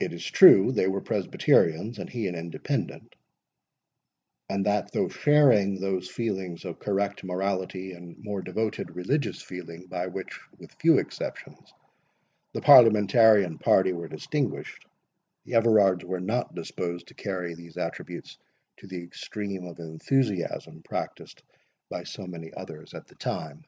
[0.00, 3.14] It is true, they were Presbyterians and he an Independent;
[4.48, 10.06] and that though sharing those feelings of correct morality and more devoted religious feeling, by
[10.06, 11.74] which, with few exceptions,
[12.54, 14.86] the Parliamentarian party were distinguished,
[15.44, 18.38] the Everards were not disposed to carry these attributes
[18.78, 21.42] to the extreme of enthusiasm, practised
[21.90, 23.66] by so many others at the time.